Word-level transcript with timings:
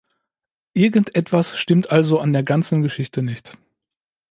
Irgendetwas 0.73 1.55
stimmt 1.59 1.91
also 1.91 2.17
an 2.17 2.33
der 2.33 2.41
ganzen 2.41 2.81
Geschichte 2.81 3.21
nicht. 3.21 3.55